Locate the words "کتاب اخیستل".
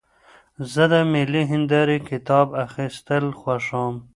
2.09-3.25